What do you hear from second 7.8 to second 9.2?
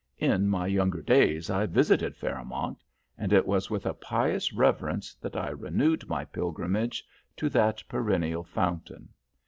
perennial fountain.